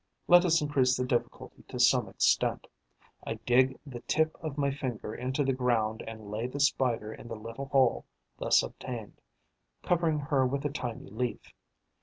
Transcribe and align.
Let 0.27 0.45
us 0.45 0.63
increase 0.63 0.97
the 0.97 1.05
difficulty 1.05 1.61
to 1.67 1.79
some 1.79 2.09
extent. 2.09 2.65
I 3.23 3.35
dig 3.35 3.77
the 3.85 3.99
tip 3.99 4.35
of 4.43 4.57
my 4.57 4.71
finger 4.71 5.13
into 5.13 5.43
the 5.43 5.53
ground 5.53 6.01
and 6.07 6.31
lay 6.31 6.47
the 6.47 6.59
Spider 6.59 7.13
in 7.13 7.27
the 7.27 7.35
little 7.35 7.65
hole 7.65 8.05
thus 8.39 8.63
obtained, 8.63 9.21
covering 9.83 10.17
her 10.17 10.43
with 10.47 10.65
a 10.65 10.71
tiny 10.71 11.05
leaf. 11.07 11.53